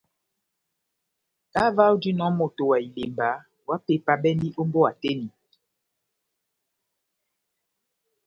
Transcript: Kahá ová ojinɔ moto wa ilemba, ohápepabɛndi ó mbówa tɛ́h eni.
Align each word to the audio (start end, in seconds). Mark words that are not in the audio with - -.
Kahá 1.51 1.67
ová 1.71 1.83
ojinɔ 1.93 2.25
moto 2.37 2.63
wa 2.71 2.77
ilemba, 2.87 3.29
ohápepabɛndi 3.65 4.47
ó 4.59 4.63
mbówa 4.67 4.91
tɛ́h 5.01 5.15
eni. 5.17 5.29